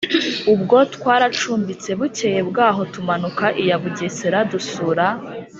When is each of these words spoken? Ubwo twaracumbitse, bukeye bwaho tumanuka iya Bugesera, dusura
Ubwo 0.53 0.77
twaracumbitse, 0.95 1.89
bukeye 1.99 2.39
bwaho 2.49 2.81
tumanuka 2.93 3.45
iya 3.61 3.75
Bugesera, 3.81 4.39
dusura 4.51 5.05